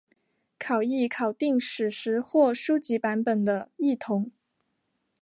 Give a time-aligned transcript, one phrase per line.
[0.57, 4.31] 考异考订史实或书籍版本的异同。